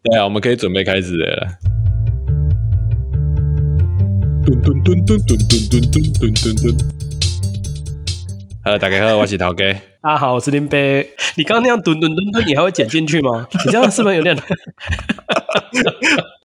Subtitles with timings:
[0.00, 1.48] 对啊，我们可以准备开始了。
[4.44, 6.78] 噔噔噔噔噔噔噔噔噔噔。
[8.62, 9.72] Hello，大家好，我是陶哥。
[10.00, 11.10] 大家好，我是林北。
[11.36, 13.48] 你刚刚那样蹲蹲蹲蹲，你还会剪进去吗？
[13.52, 14.36] 你这样是不是有点？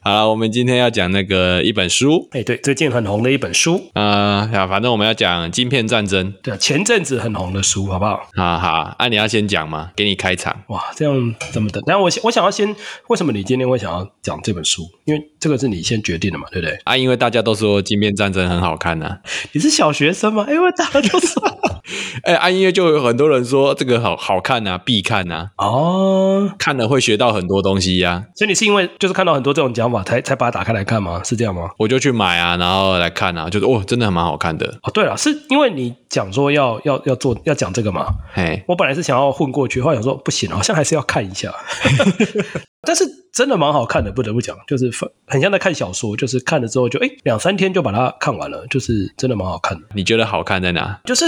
[0.06, 8.22] 好了，我们今天要讲那个一本书，哎，对，最近很红的一本书，啊、呃，反正我们要讲晶片战争，对，前阵子很红的书，好不好？
[8.36, 9.92] 好好，那、啊、你要先讲吗？
[9.96, 10.54] 给你开场。
[10.68, 11.82] 哇，这样怎么等？
[11.88, 12.76] 那我我想要先，
[13.08, 14.84] 为什么你今天会想要讲这本书？
[15.06, 16.78] 因为这个是你先决定的嘛，对不对？
[16.84, 19.18] 啊，因为大家都说晶片战争很好看呐、啊。
[19.54, 20.46] 你是小学生吗？
[20.50, 21.42] 因为大家都说，
[22.24, 25.52] 哎，啊，因为就有很多人说这个好好看啊，必看啊。
[25.60, 28.36] 哦，看了会学到很多东西呀、啊。
[28.36, 30.74] 所以你是因为就是看到很多这种讲法，才才把它打开。
[30.74, 31.22] 来看吗？
[31.24, 31.70] 是这样吗？
[31.78, 34.90] 我就去买啊，然后来看啊，就是哦，真的还蛮好看的哦。
[34.92, 38.08] 对了，是因为你讲说要要要做要讲这个嘛？
[38.34, 41.54] 嘿，我本来是想要混过去，后来想说不行，好像还是要看一下。
[42.82, 44.90] 但是真的蛮好看的，不得不讲，就是
[45.28, 49.86] 很像在看小说，就是看了之后就哎两三天就把它看完了，就是真的蛮好看的。
[49.94, 51.00] 你觉得好看在哪？
[51.06, 51.26] 就是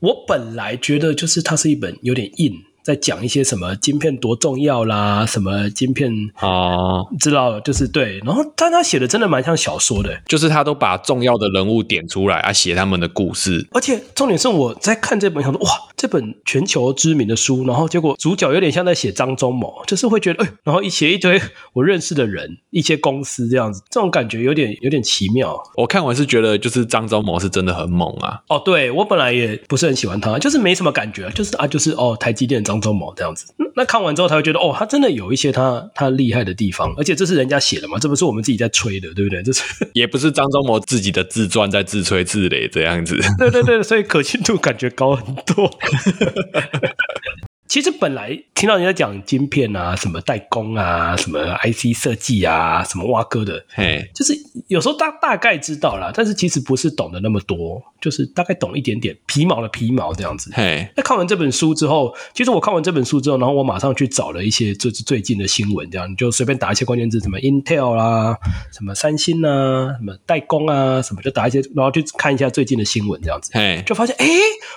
[0.00, 2.52] 我本来觉得就是它是一本有点硬。
[2.84, 8.18] 在讲一些什么晶片多重要啦，什么晶片啊，知道就是对。
[8.18, 13.66] 然后，但他写的真的蛮像小说的，就是他都把重要的人物点出来啊，写他们的故事。
[13.72, 21.40] 而且重点是我在看这本，想说哇，这本全球知名的书，然后结果主角有点像在写张忠谋，就是会觉得哎，然后一写一堆
[21.72, 25.58] 我认识的人，一些公司这样子，这种感觉有点有点奇妙。
[25.76, 28.42] 我看完是觉得，就是张忠谋是真的很猛啊。
[28.48, 33.46] 哦，对，我本来也不是很喜欢他，就是没什么感觉，就是啊，就是哦，台积电张忠谋这样子。
[33.76, 39.42] 那看完之后他会觉得，哦，他真的有一些他他厉害的地方，而且这是人家写的嘛，这不是我们自己在吹的，对不对？
[39.42, 39.62] 这是
[39.94, 43.18] 也不是张忠谋自己的自传在自吹自擂这样子。
[43.38, 45.70] 对对对，所以可信度感觉高很多。
[47.66, 54.34] 其实本来听到人家讲晶片啊，什么代工啊，什么 IC 设计啊，什么挖哥的，嘿，就是
[54.68, 60.50] 有时候大大概知道啦，但是其实不是懂得那么多，就是大概懂一点点皮毛的皮毛这样子。
[60.54, 68.38] 嘿，那看完这本书之后，其实我看完这本书之后，然后我马上去找了一些就是最近的新闻，这样你就随便打一些关键字，什么 Intel 啦，
[68.72, 74.26] 什么三星啊，什么代工啊，什么就打一些，然后去看一下最近的新闻这样子，嘿，就发现哎，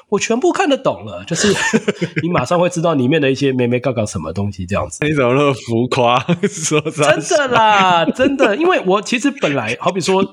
[0.09, 1.53] 我全部看得懂了，就是
[2.23, 2.93] 你马上会知道。
[2.97, 5.05] 里面的一些眉眉搞搞什么东西这样子？
[5.05, 6.17] 你怎么那么浮夸？
[6.49, 10.23] 说真的啦，真的，因为我其实本来好比说，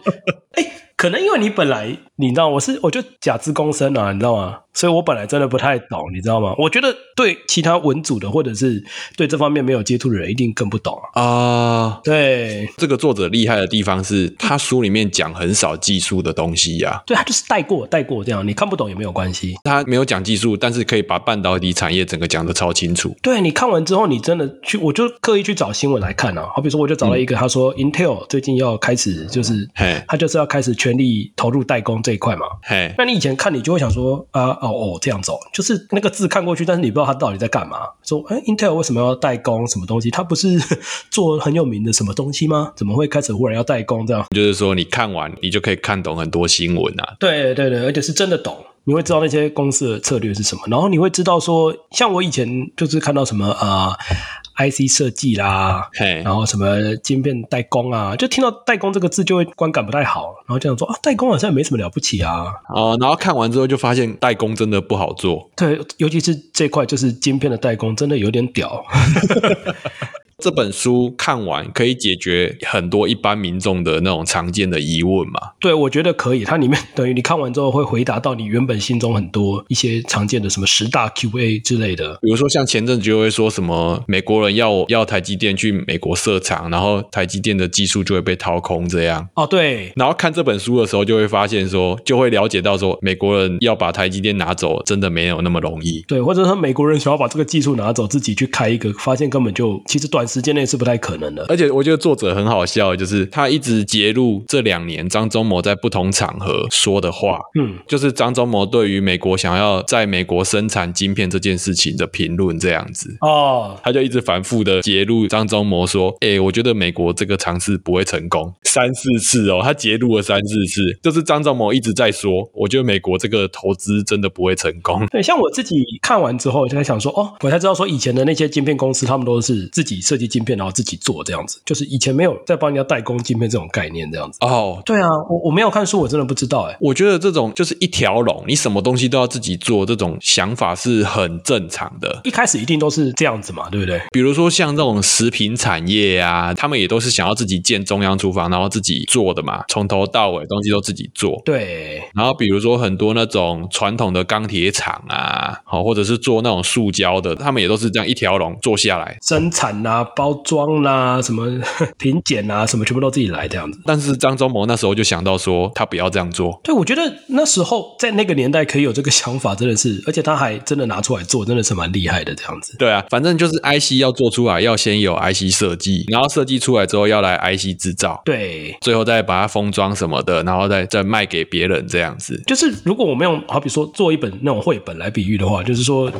[0.53, 4.61] 哎、欸，可能因为你本来你知道我是我就假资公生啊，你知道吗？
[4.75, 6.55] 所以我本来真的不太懂，你知道吗？
[6.59, 8.85] 我觉得对其他文组的或者是
[9.17, 11.23] 对这方面没有接触的人，一定更不懂啊。
[11.23, 17.03] 啊，对，这个作者厉害的地方是他书里面讲很少技术的东西呀、啊。
[17.07, 19.55] 对，他就是带过带过这样，你看不懂也没有关系。
[19.63, 23.15] 他没有讲技术，但是可以把半导体产业整个讲得超清楚。
[23.23, 26.49] 对，你看完之后，你真的去，我就刻意去找新闻来看啊。
[26.53, 32.47] 好比说，我就找到一个，他说 Intel 最近要开始，就是，嘿，他就是要开始全力投入代工这一块嘛。
[32.65, 34.59] 嘿，那你以前看，你就会想说啊。
[34.65, 37.79] 哦哦，这样走，就是那个字看过去，但是你不知道他到底在干嘛。
[38.03, 40.11] 说，哎，Intel 为什么要代工什么东西？
[40.11, 40.59] 他不是
[41.11, 42.73] 做很有名的什么东西吗？
[42.77, 44.25] 怎么会开始忽然要代工这样？
[44.35, 47.17] 就是说，你看完你就可以看懂很多新闻啊。
[47.21, 53.89] 对对对，而且是真的懂，你会知道那些公司的策略是什么，然后你会知道说，像我以前就是看到什么啊。
[53.89, 68.85] 呃 IC 设计啦，嘿，然后什么晶片代工啊，就听到代工这个字就会观感不太好，然后这样说啊，代工好像也没什么了不起啊，哦，然后看完之后就发现代工真的不好做，对，尤其是这块就是晶片的代工真的有点屌。
[70.39, 75.53] 这本书看完可以解决很多一般民众的那种常见的疑问嘛？
[75.61, 76.45] 对，我觉得可以。
[76.45, 82.19] 它里面 等于你看完之后会回答到你原本心中很多一些常见的什么十大 QA 之类的。
[82.21, 89.29] 比如说像前阵子就会说什么美国人要要台积电去美国设厂，然后台积电的技术就会被掏空这样。
[89.35, 89.93] 哦，对。
[89.95, 96.05] 然后看这本书的时候就会发现说，就会了解到说美国人要把台积电拿走真的没有那么容易。
[96.09, 100.24] 对，或者说美国人想要把这个技术拿走，自己去开一个，发现根本就其实短。
[100.27, 113.17] 时间内是不太可能的，而且我觉得作者很好笑，就是他一直揭露这两年张忠谋在不同场合说的话，嗯，就是张忠谋对于美国想要在美国生产晶片这件事情的评论这样子。
[113.21, 125.07] 哦，他就一直反复的揭露张忠谋说，哎、欸，我觉得美国这个尝试不会成功，三四次哦，他揭露了三四次，就是张忠谋一直在说，我觉得美国这个投资真的不会成功。
[125.09, 130.14] 对，像我自己看完之后就在想说，哦，我才知道说以前的那些晶片公司，他们都是自己设。
[130.15, 131.61] 设计晶片，然后自己做这样子。
[131.65, 134.39] 就是以前没有在帮人家代工晶片这种概念这样子。
[134.43, 136.77] 哦，对啊，我我没有看书，我真的不知道哎。
[136.81, 142.21] 我觉得这种就是一条龙，你什么东西都要自己做，这种想法是很正常的。
[142.23, 144.01] 一开始一定都是这样子嘛，对不对？
[144.13, 151.43] 比如说像这种食品产业啊，他们也都是想要自己建中央厨房，然后自己做的嘛，从头到尾东西都自己做。
[151.45, 152.03] 对。
[152.15, 161.47] 然后比如说很多那种传统的钢铁厂啊，好，或者是做那种塑胶的，他们也都是这样一条龙做下来，生产啊、包装啊、什么
[161.99, 163.81] 品检啊、什么全部都自己来这样子。
[163.85, 166.61] 但是张忠谋那时候就想到说，他不要这样做。
[166.63, 172.77] 对，我觉得那时候在那个年代可以有这个想法，真的是，而且他还真的拿出来做，真的是蛮厉害的这样子。
[172.79, 182.43] 对啊，反正就是 IC 要做出来，要先有 IC 设计，然后设计出来之后要来 IC 制造，对，最后再把它封装什么的，然后再再卖给别人这样子。
[182.47, 186.11] 就是如果我们用好比说做一本那种绘本来比喻的话，就是说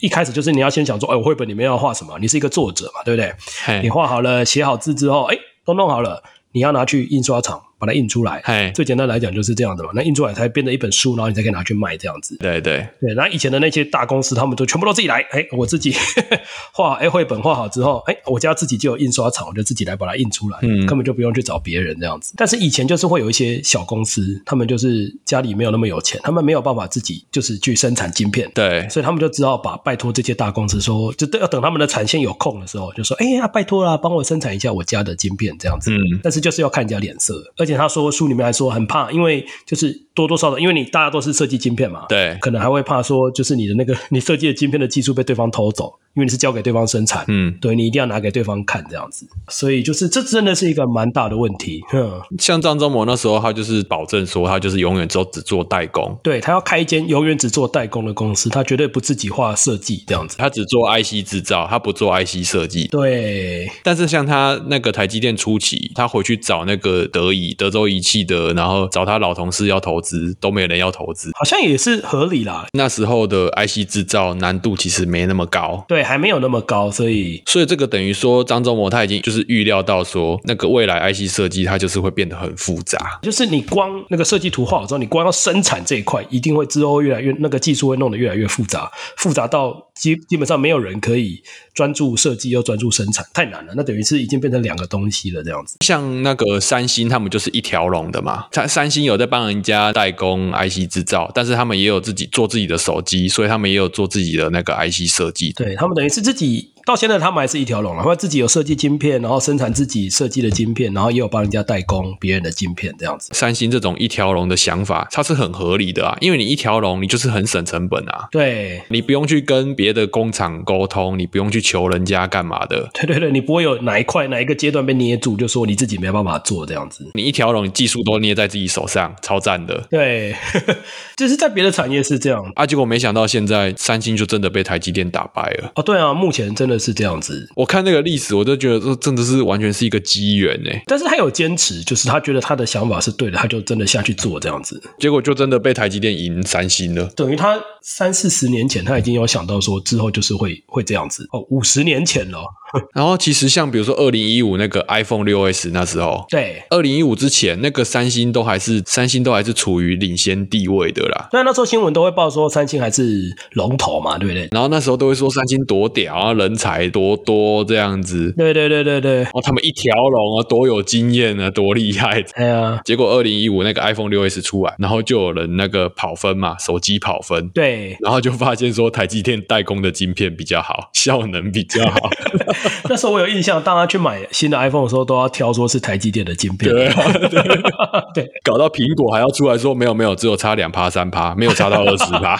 [0.00, 2.18] 一开始就是你要先想说，哎，我绘本里面要画什么？
[2.18, 3.80] 你是一个作者嘛，对不对？
[3.82, 7.62] 你画好了，写好字之后，哎，都弄好了，你要拿去印刷厂。
[7.80, 9.90] 把它印出来，哎最简单来讲就是这样的嘛。
[9.94, 12.36] 那印出来才变成一本书，然后你才可以拿去卖这样子。
[12.38, 13.14] 对对对。
[13.14, 15.20] 然后以前的那些大公司，他们都全部都自己来。
[15.30, 15.94] 哎，我自己
[16.72, 22.34] 画，哎，绘本画好之后，哎，我家自己就有印刷厂，我就自己来把它印出来，嗯，根本就不用去找别人这样子。
[22.36, 35.90] 但是以前就是会有一些小公司，他们就是家里没有那么有钱，他们没有办法自己就是去生产晶片，对，所以他们就只好把拜托这些大公司说，就要等他们的产线有空的时候，就说，哎呀，拜托啦，帮我生产一下我家的晶片这样子。
[35.92, 38.40] 嗯，但是就是要看人家脸色，而且他说书里面。
[38.40, 45.94] 还说很怕，因为就是多多少少，因为你大家都是设计晶片嘛，对，可能还会怕说，就是你的那个 你设计的晶片的技术被对方偷走。
[46.16, 51.80] 因为你是交给对方生产，嗯，对，你一定要拿给对方看这样子，所以就是这真的是一个蛮大的问题。
[51.88, 62.88] 哼，像张忠谋那时候，他就是保证说，他就是永远都只做代工，对，他要开一间永远只做代工的公司，他绝对不自己画设计这样子，他只做 IC 制造，他不做 IC 设计。
[62.88, 70.09] 对，但是像他那个台积电初期，他回去找那个德仪、德州仪器的，然后找他老同事要投资，
[70.40, 72.66] 都没有人要投资，好像也是合理啦。
[72.72, 76.90] 那时候的 IC 制造难度其实没那么高，对，还没有那么高。
[76.90, 83.18] 所以，所以这个等于说，张忠谋他已经就是预料到说，那个未来 IC 设计它就是会变得很复杂。
[83.22, 91.42] 就是你光那个设计图画好之后，你光要生产这一块，一定会之后越来越那个技术会弄得越来越复杂，复杂到基基本上没有人可以
[91.74, 93.72] 专注设计又专注生产，太难了。
[93.76, 95.76] 那等于是已经变成两个东西了，这样子。
[95.80, 98.46] 像那个三星，他们就是一条龙的嘛。
[98.52, 105.52] 他三星有在帮人家代工 IC 制造，但是他们也有自己做自己的手机，所以他们也有做自己的那个 IC 设计。
[105.52, 106.70] 对，他们等于是自己。
[106.84, 113.30] 到现在他们还是一条龙了，他们自己有设计晶片，然后生产自己设计的晶片，然后也有帮人家代工别人的晶片这样子。
[113.32, 118.28] 三星这种一条龙的想法，它是很合理的啊，因为你一条龙，你就是很省成本啊。
[118.30, 122.88] 对，你不用去跟别的工厂沟通，你不用去求人家干嘛的。
[122.94, 127.10] 对对对，你不会有哪一块哪一个阶段被捏住，就说你自己没办法做这样子。
[127.14, 129.86] 你一条龙，你技术都捏在自己手上，超赞的。
[129.90, 130.34] 对，
[131.16, 135.72] 就是在别的产业是这样啊，结果没想到现在三星就真的被台积电打败了。
[135.74, 137.46] 哦，对啊，目前真的是这样子。
[137.56, 140.82] 我看那个历史，我都觉得这真的是完全是一个机缘哎。
[140.86, 144.80] 但是他有坚持，就是他觉得他的想法是对的，他就真的下去做这样子。
[144.98, 147.04] 结果就真的被台积电赢三星了。
[147.16, 152.38] 等于他三四十年前他已经有想到说之后就是会会这样子哦，五十年前了。
[152.94, 161.28] 然后其实像比如说二零一五那个 iPhone 六 S 那时候，对，二零一五之前那个三星都还是三星都还是处于领先地位的啦。
[161.32, 164.48] 那，那时候新闻都会报说三星还是龙头嘛，对不对？
[164.52, 168.32] 然后那时候都会说三星多屌啊，人才多多这样子。
[168.36, 169.24] 对对对对对。
[169.24, 172.24] 哦，他们一条龙啊，多有经验啊，多厉害。
[172.34, 172.80] 哎呀。
[172.84, 177.48] 结果二零一五那个 iPhone 六 S 出来，然后就有人那个跑分嘛，手机跑分。
[177.48, 177.96] 对。
[178.00, 181.98] 然后就发现说台积电代工的晶片比较好， 效能比较好。
[182.88, 183.40] 那时候我有印。
[183.40, 186.70] 象大家去买新的 iPhone 的时候，都要挑说是台积电的晶片。
[186.70, 186.88] 对，
[188.12, 192.36] 对，搞到苹果还要出来说没有没有，只有差两趴三趴，没有差到二十趴，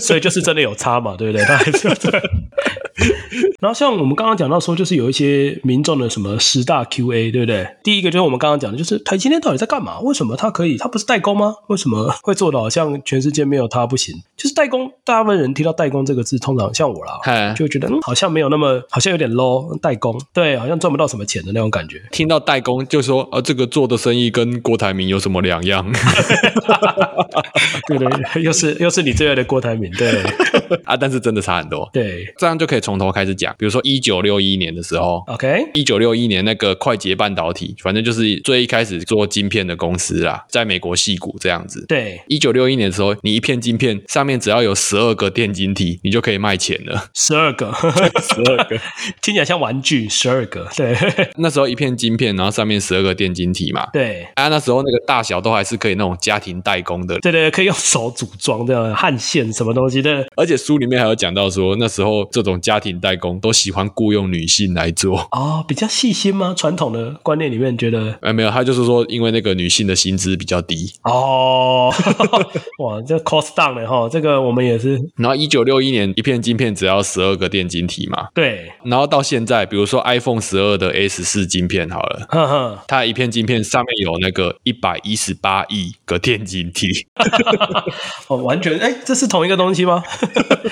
[0.00, 1.44] 所以就是真的有差嘛，对不对？
[1.44, 2.22] 他还是对。
[3.60, 7.66] 然后像我们刚刚讲到说，就是有一些民众的什么十大 QA，对不对？
[7.82, 10.00] 第一个就是我们刚刚讲的，就是台积电到底在干嘛？
[10.00, 10.76] 为什么它可以？
[10.76, 11.54] 它不是代工吗？
[11.68, 14.14] 为什么会做到好像全世界没有它不行？
[14.36, 19.74] 就是代工，大部分人听到代工这个字，通常像我啦，就会觉得嗯，好像没有那么，好像有点 low。
[19.80, 22.00] 代工，对，好像赚不到什么钱的那种感觉。
[22.10, 25.84] 听到代工就说，啊，这个做的生意跟郭台铭有什么两样？
[27.88, 30.22] 对对，又是又是你最爱的郭台铭，对。
[30.84, 31.88] 啊，但是真的差很多。
[31.92, 33.54] 对，这样就可以从头开始讲。
[33.58, 41.84] 比如说一九六一年的时候，OK，一九六一年那个快捷半导体，反正就是最一开始做晶片的公司啦，在美国戏谷这样子。
[41.88, 47.06] 对，一九六一年的时候，你一片晶片上面只要有十二个电晶体，你就可以卖钱了。
[47.14, 47.72] 十二个，
[48.22, 48.78] 十二个，
[49.22, 50.08] 听起来像玩具。
[50.08, 50.96] 十二个，对，
[51.36, 53.86] 那时候一片晶片，然后上面十二个电晶体嘛。
[53.92, 57.18] 对，啊，那时候那个大小都还是可以那种家庭代工的。
[57.20, 60.26] 对对，可以用手组装这样焊线什么东西的。
[60.36, 65.18] 而且书里面还有讲到说，那时候这种家庭代工都喜欢雇佣女性来做。
[65.32, 66.54] 哦，比较细心吗？
[66.56, 70.92] 传统的观念里面觉得， 哎，没有，他就是说，因为那个女性的薪资比较低。
[71.02, 71.92] 哦，
[72.80, 74.98] 哇，这 cost down 了哈，这个我们也是。
[75.16, 78.28] 然后一九六一年一片晶片只要十二个电晶体嘛。
[78.34, 78.72] 对。
[78.84, 86.86] 然后到现在，比如说 iPhone 十二的 A 十四晶片好了，呵呵，它一片晶片上面有那个一百一十八亿个电晶体。
[88.28, 90.02] 哦，完全哎，这是同一个东西吗？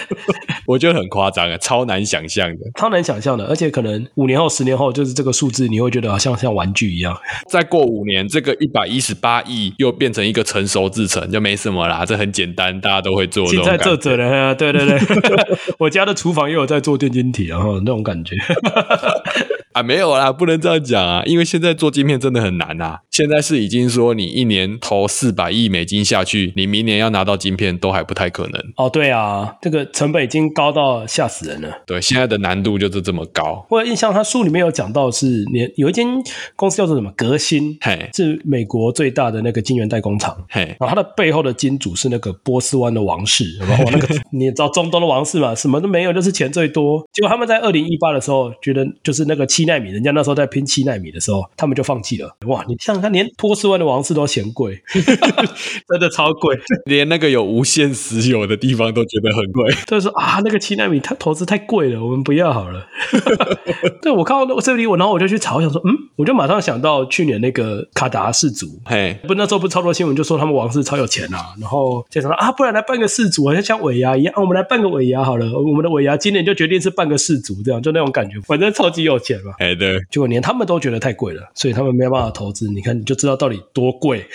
[0.67, 7.17] 我觉得很夸张啊，超难想象的，超难想象的，而且可能五年后、十年后，就是这个数字，你会觉得好像像玩具一样。
[7.49, 13.47] 再过五年，这个一百一十八亿又变成一个成熟制成，就没什么啦，这很简单，大家都会做。
[13.47, 14.99] 现在做着呢，对对对，
[15.79, 18.37] 我家的厨房也有在做电晶体，然后那种感觉。
[19.73, 23.01] 啊，没有啦，不能这样讲啊，因为现在做晶片真的很难啊。
[23.11, 28.61] 现在是已经说你一年投四百亿美金下去，你明年要拿到晶片都还不太可能。
[28.77, 31.83] 哦，对啊，这个成本已经高到吓死人了。
[31.87, 33.67] 对，现在的难度就是这么高。
[33.71, 36.07] 我有印象，他书里面有讲到是，你有一间
[36.57, 47.07] 公司叫做什么革新，嘿，是美国最大的那个晶圆代工厂，嘿，然后它的背后的金主是那个波斯湾的王室，然后 那个你也知道中东的王室嘛，什么都没有，就是钱最多。
[47.13, 52.37] 结果他们在二零一八的时候，觉得就是那个七纳米，人家那时候在拼七纳米的时候，他们就放弃了。
[52.47, 59.73] 哇，你像他连波斯湾的王室都嫌贵， 真的超贵，连那个有无限石油的地方都觉得很贵。
[59.87, 62.85] 就是说啊，那个七纳米他投资太贵了，我们不要好了。
[64.03, 79.52] 对，我看到那这里，我然后我就去查，我想说，嗯，我就马上想到去年那个卡达氏族，嘿，不，那时候不是超多新闻就说他们王室超有钱啊，然后就想说啊，不然来办个氏族啊，像尾牙一样，啊，我们来办个尾牙好了，我们的尾牙今年就决定是办个氏族，这样就那种感觉，反正超级有钱嘛。
[79.59, 82.69] 哎，对，结果连他们都觉得太贵了，所以他们没有办法投资。
[82.69, 84.27] 你看，你就知道到底多贵，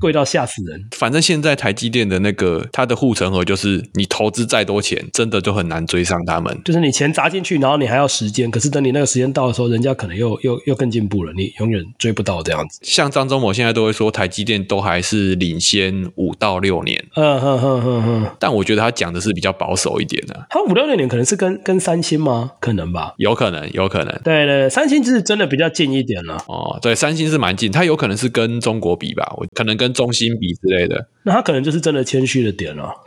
[0.00, 0.88] 贵到吓死人。
[0.96, 6.60] 反正现在台积电的那个它的护城河就是，你投资再多钱，真的就很难追上他们。
[6.64, 12.80] 就是你钱砸进去，然后你还要时间，可是等你那个时间到的时候，人家可能又又又更进步了，你永远追不到这样子。
[12.82, 17.04] 像张忠谋现在都会说，台积电都还是领先五到六年。
[17.14, 18.36] 嗯哼哼哼哼。
[18.38, 20.46] 但我觉得他讲的是比较保守一点的。
[20.48, 22.52] 他五六六年可能是跟跟三星吗？
[22.60, 23.12] 可能吧。
[23.18, 24.20] 有可能，有可能。
[24.24, 26.36] 对对对，三星是真的比较近一点了。
[26.46, 31.08] 哦，对，三星是蛮近，他有可能是跟中国比吧，我可能跟中心比之类的。
[31.22, 32.90] 那他可能就是真的谦虚的点了。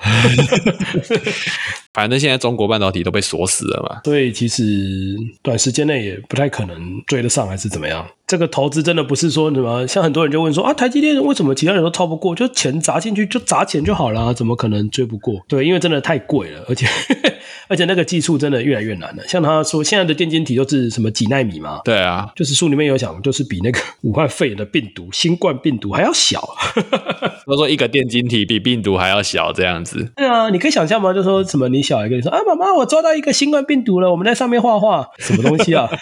[1.93, 8.07] 反正现在中国半导体都被锁死了嘛，所以其实短时间内也不太可能追得上，还是怎么样？
[8.25, 12.35] 这个投资真的不是说什么，像很多人就问说啊，台积电为什么其他人都超不过？
[12.35, 15.39] 就钱砸进去就砸钱就好了，怎么可能追不过？
[15.47, 16.87] 对，因为真的太贵了，而且
[17.67, 19.23] 而且那个技术真的越来越难了。
[19.27, 21.81] 像他说现在的电晶体都是什么几纳米嘛？
[21.83, 26.41] 对啊，就是书里面有讲，就是比那个武汉肺炎的病毒、新冠病毒还要小。
[27.45, 30.11] 他说一个电晶体比病毒还要小，这样子。
[30.15, 31.13] 对啊，你可以想象吗？
[31.13, 35.89] 就说什么你小孩跟你说啊，妈妈，我抓到一个新冠病毒了，我们在上面画画，什么东西啊？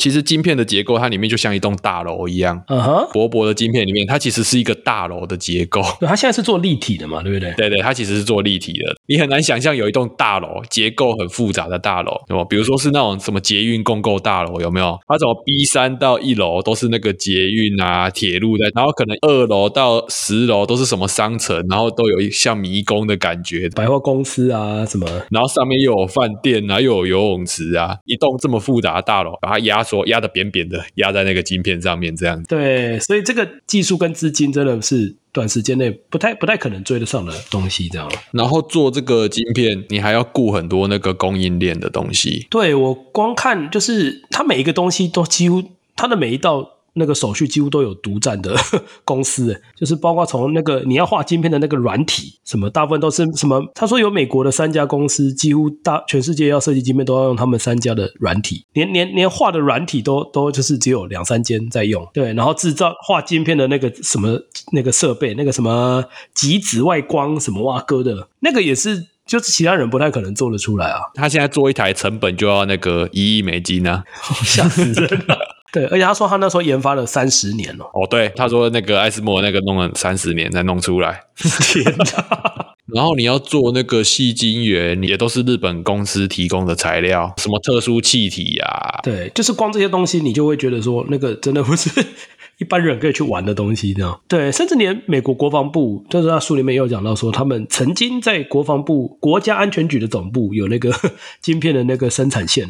[0.00, 2.58] 其实晶片的结构，它里面就像一栋大楼一样。
[2.68, 5.82] 嗯哼，薄薄的晶片里面，它其实是一个大楼的结构。
[6.00, 7.52] 对，它现在是做立体的嘛，对不对？
[7.52, 8.96] 对对，它其实是做立体的。
[9.06, 12.42] 你很难想象有一栋大楼结构很复杂的大楼，对吧？
[12.48, 14.98] 比如说是那种什么捷运共构大楼，有没有？
[15.06, 29.84] 它从 B 三到一楼都是那个捷运啊、铁路的，然后可能二楼到十楼都是什么商城，然后都有一像迷宫的感觉，百货公司啊什么，然后上面又有饭店啊，又有游泳池啊，一栋这么复杂的大楼，把它压。
[29.90, 32.46] 说压的扁扁的，压在那个晶片上面，这样子。
[32.48, 38.10] 对，所以这个技术跟资金真的是短时间内不太不太可能追得上的东西，这样。
[38.30, 42.46] 然后做这个晶片，你还要顾很多那个供应链的东西。
[42.48, 45.62] 对，我光看就是它每一个东西都几乎
[45.96, 46.76] 它的每一道。
[46.94, 48.54] 那个手续几乎都有独占的
[49.04, 53.64] 公司，就是包括从那个你要画晶片的那个软体，什么大部分都是什么？
[53.74, 62.06] 他说有美国的三家公司，几乎大全世界要设计晶片都要用他们三家的软体，连连连画的软体都都就是只有两三间在用。
[62.12, 64.38] 对，然后制造画晶片的那个什么
[64.72, 66.04] 那个设备，那个什么
[66.34, 71.00] 极紫外光什么挖哥的，那个也是就是其他人不太可能做得出来啊。
[71.14, 74.04] 他现在做一台成本就要那个一亿美金啊，
[74.42, 75.49] 吓死人了。
[75.72, 77.84] 对，而且他说他那时候研发了三十年哦。
[77.94, 81.20] 哦，对，他说那个艾斯莫那个弄了三十年才弄出来。
[81.36, 82.66] 天哪！
[82.92, 88.98] 然后你要做那个细晶圆，也都是日本公司提供的材料，什么特殊气体呀、啊？
[89.04, 91.88] 对，就是光这些东西，你就会觉得说，那个真的不是
[92.58, 94.20] 一般人可以去玩的东西，这样。
[94.26, 100.92] 对，甚至连美国国防部，就是他书里面也有讲到说，他们曾经在国防部国家安全局的总部有那个
[101.40, 102.68] 晶片的那个生产线。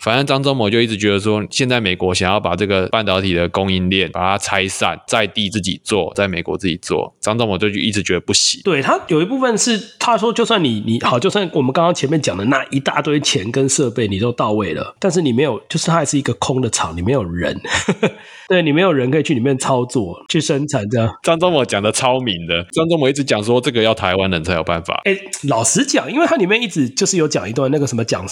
[0.00, 8.60] 反正张忠谋就一直觉得说，现在美国想要把这个半导体的供应链把它拆散，在地自己做，在美国自己做，张忠谋就一直觉得不行。
[8.64, 17.60] 对，他有一部分是他说，就算你你好，就算我们刚刚前面讲的那一大堆钱跟设备你都到位了，但是你没有，就是它还是一个空的厂，你没有人，
[18.48, 21.12] 对，你没有人可以去里面操作去生产这样。
[21.22, 25.00] 张忠谋讲的超明的，张忠谋一直讲说这个要台湾人才有办法。
[25.04, 25.16] 哎，
[25.48, 28.22] 老实讲，因为它里面一直就是有讲一段那个什么讲。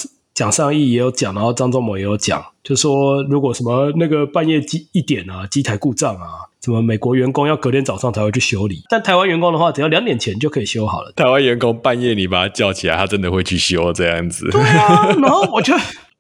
[0.41, 11.13] 蒋尚义也有讲，然后张忠谋也有讲，就说如果什么那个半夜机一点啊，机台故障啊，什么美国员工要隔天早上才会去修理，但台湾员工的话，只要两点前就可以修好了。
[11.15, 14.49] 台湾员工半夜你把他叫起来，他真的会去修这样子。
[14.49, 15.75] 对啊，然后我就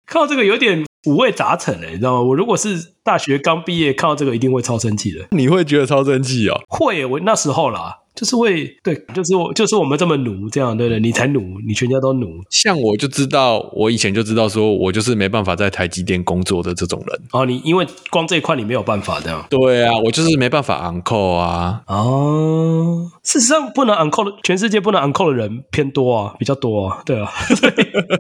[0.04, 2.20] 看到这个有点五味杂陈诶，你知道吗？
[2.20, 5.28] 我如果是大学刚毕业，看到这个一定会超生气的。
[5.30, 6.60] 你会觉得超生气哦？
[6.68, 8.00] 会，我那时候啦。
[8.20, 11.00] 就是会对，就是我，就是我们这么奴这样，对不对？
[11.00, 12.26] 你才努，你全家都努。
[12.50, 17.20] 像我就知道，我以前就知道，说我就是没办法在台积电工作的这种人。
[17.32, 19.42] 哦，你因为光这一块你没有办法这样。
[19.48, 21.80] 对啊，我就是没办法 on call 啊。
[21.86, 27.00] 哦，事实上不能 on call 的，全世界不能 on call 的人偏多啊，比较多啊。
[27.06, 27.32] 对啊，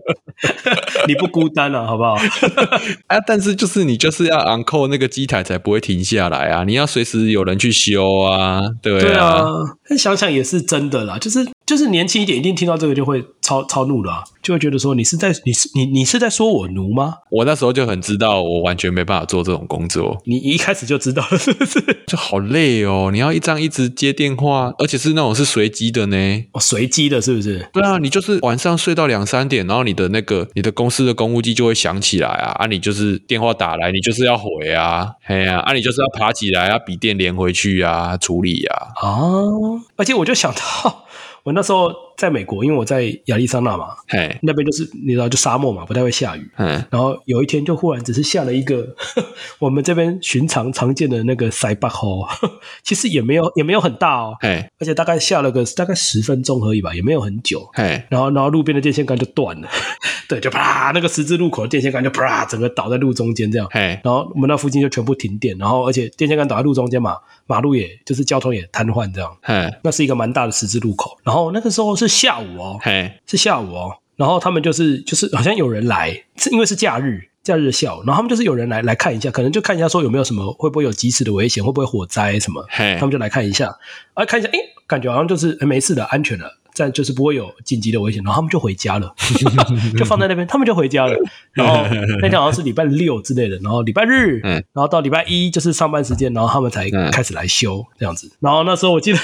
[1.06, 2.14] 你不孤单啊，好不好？
[3.08, 8.62] 啊，但是就是你就是要 on call 那个机台才不会停下来啊，你要随时有人去修啊。
[8.80, 9.00] 对啊。
[9.00, 9.44] 对啊
[9.90, 17.16] 但想想也是真的啦，就是就是年轻一点，一定听到这个就会超超怒了啊，就会觉得说你是在你是你你是在说我奴吗？
[17.30, 20.22] 我那时候就很知道，我完全没办法做这种工作。
[20.24, 22.04] 你一开始就知道了 是不是？
[22.06, 26.44] 就好累哦，你要一这样一直接电话，而且是那种是随机的呢。
[26.52, 27.68] 哦，随机的，是不是？
[27.72, 38.86] 对啊，你就是晚上睡到两三点，然后你的那个你的公司的公务机就会响起来啊，啊，你就是电话打来，你就是要回啊，嘿呀，啊，你就是要爬起来啊，笔电连回去啊，处理啊。
[39.02, 41.04] 哦，而且我就想到，
[41.42, 41.90] 我那时候。
[42.20, 44.36] 在美国，因为我在亚利桑那嘛，嘿。
[44.42, 46.46] 那边就是你知道，就沙漠嘛，不太会下雨。
[46.58, 48.94] 嗯，然后有一天就忽然只是下了一个
[49.58, 52.28] 我们这边寻常常见的那个塞巴吼，
[52.84, 54.68] 其实也没有也没有很大哦，嘿。
[54.78, 57.66] 而且大概下了个大概十分钟而已吧，也没有很久。
[57.72, 58.04] 嘿。
[58.10, 59.68] 然后然后路边的电线杆就断了，
[60.28, 63.66] 对，就啪那个十字路口的电线杆就啪整个倒在路中间这样。
[63.70, 63.98] 嘿。
[64.04, 69.34] 然后我们那附近就全部停电，然后而且电线杆倒在路中间嘛，马路也就是交通也瘫痪这样。
[69.40, 69.72] 嘿。
[69.82, 72.78] 那是一个蛮大的十字路口，然后那个时候是下午哦。
[72.82, 83.74] 嘿是下午哦，然后他们就是就是好像有人来，是因为是假日，假日的下午，然后他们就是有人来来看一下，可能就看一下说有没有什么会不会有即时的危险，会不会火灾什么，嘿他们就来看一下，
[84.12, 89.14] 啊看一下，哎，感觉好像就是没事的，安全的，但就是不会有紧急的危险，然后他们就回家了，
[89.96, 91.16] 就放在那边，他们就回家了，
[91.52, 91.86] 然后
[92.20, 99.18] 那天好像是礼拜六之类的，然后礼拜日，嗯，然后到礼拜一就是上班时间，然后他们才开始来修这样子，然后那时候我记得。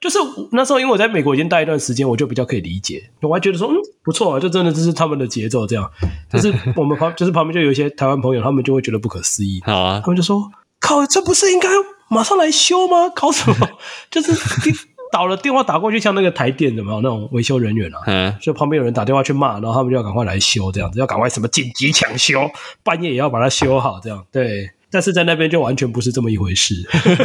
[0.00, 0.18] 就是
[0.52, 3.10] 那时候，因为我在美国已经待一段时间，我就比较可以理解。
[3.20, 5.90] 我还觉得说，嗯，不错啊，就真的这是他们的节奏这样。
[6.30, 9.60] 就是我们旁， 就是旁边就有一些台湾朋友，他们就会觉得不可思议。
[9.64, 11.68] 好啊，他们就说：“靠，这不是应该
[12.08, 13.08] 马上来修吗？
[13.14, 13.68] 搞什么？
[14.10, 14.32] 就是
[15.10, 17.98] 倒了电话打过去，像那个台电有没有那种维修人员啊？
[18.06, 22.48] 嗯，就旁边有人打电话去骂，然后他们就要赶快来修，这样子要赶快什么紧急抢修，
[22.84, 24.70] 半夜也要把它修好，这样对。
[24.90, 26.74] 但是在那边就完全不是这么一回事。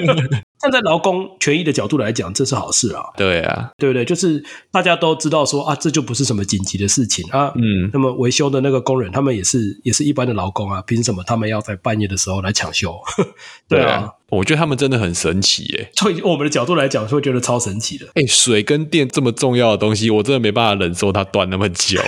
[0.59, 3.03] 站在劳工权益的角度来讲，这是好事啊。
[3.17, 4.05] 对啊，对不对？
[4.05, 7.51] 就是大家都知道说啊，这就不是什么紧急的事情啊。
[7.55, 12.95] 嗯，那么维修的那个工人，他们也是也是一般的劳工啊，凭什么他们要在半夜的时候来抢修？
[13.67, 13.85] 对啊。
[13.85, 15.89] 对啊我觉得他们真的很神奇耶！
[15.95, 18.05] 从我们的角度来讲，会觉得超神奇的。
[18.15, 22.01] 哎，水跟电这么重要的东西，我真的没办法忍受它断那么久。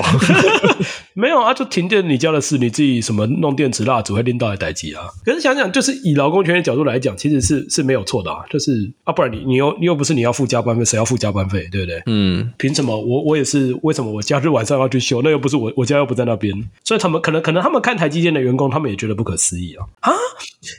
[1.14, 5.04] 没有啊，就停电你家的事，你自己什么弄电池蜡烛会拎到来待机啊。
[5.24, 8.44] 可是想想，就是以劳工权益角度来讲，其实是是没有错的啊。
[8.50, 11.68] 就是啊，不然你你又你又不是你要付加班费，谁要付加班费？
[11.72, 12.02] 对不对？
[12.08, 13.76] 嗯，凭什么我我也是？
[13.84, 15.22] 为什么我假日晚上要去修？
[15.22, 20.12] 那又不是我我家又不在那边，所以他们可能可能他们看台积电的员工，他们也觉得不可思议啊啊！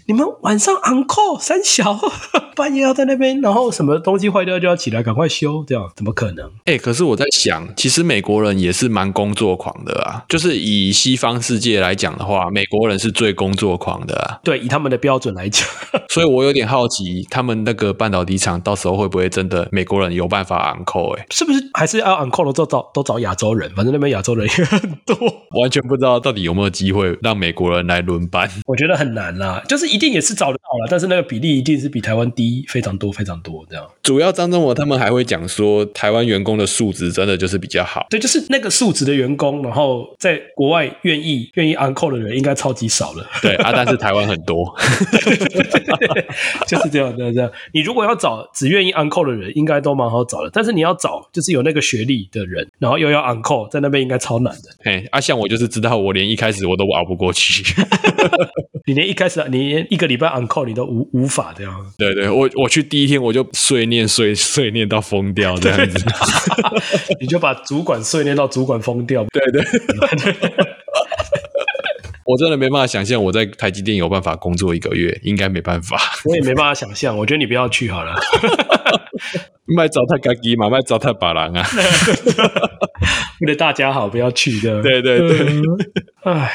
[0.06, 1.06] 你们晚上 on
[1.38, 1.98] 三小
[2.56, 6.46] 半夜要在那边，然后什么东西坏掉就要起来赶快修，这样怎么可能？
[6.64, 10.24] 哎、欸，可是我在想，其实美国人也是蛮工作狂的啊。
[10.28, 14.40] 就是以西方世界来讲的话，美国人是最工作狂的啊。
[14.42, 15.66] 对，以他们的标准来讲，
[16.08, 21.14] 所以我有点好奇，他们那个半导体厂到时候会不会真的美国人有办法 on call？
[21.18, 23.70] 哎，是不是还是要 on call 的时候找都找亚洲人？
[23.74, 25.16] 反正那边亚洲人也很多，
[25.60, 28.50] 完全不知道到底有没有机会让美国人来轮班。
[28.66, 33.86] 我觉得很难啦，就是一定也是找得到了，但是那个比例一定是比台湾低非常多非常多这样。
[34.02, 38.06] 主要张忠谋他们还会讲说，台湾员工的素质真的就是比较好。
[38.10, 43.26] 对，就是那个素质的员工，然后在国外愿意愿意 uncle 的人应该超级少了。
[43.42, 44.74] 对啊，但是台湾很多，
[46.66, 47.50] 就是这样这样这样。
[47.72, 50.50] 你如果要找只愿意 uncle 的人，应该都蛮好找的。
[50.52, 54.70] 但是你要找就是有那个学历的人，然后又要 uncle，在那边应该超难的。
[54.84, 57.64] 嘿，啊，像我就是知道，我连一开始我都熬不过去。
[58.86, 61.74] 你连一开始，你连一个礼拜 on call 你都无无法这样。
[61.98, 66.04] 对对，我我去第一天我就碎念碎碎念到疯掉这样子，
[67.20, 69.24] 你就把主管碎念到主管疯掉。
[69.32, 69.64] 对 对。
[72.28, 75.96] 我真的没办法想象我在台积电有办法工作一个月，应该没办法。
[76.24, 78.16] 我也没办法想象，我觉得你不要去好了。
[79.64, 81.64] 卖糟蹋自己嘛，卖糟蹋把郎啊。
[83.42, 84.82] 为了大家好，不要去的。
[84.82, 85.46] 对对对。
[86.24, 86.52] 唉，